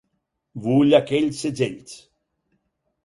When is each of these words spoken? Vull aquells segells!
Vull 0.63 0.95
aquells 1.01 1.43
segells! 1.47 1.95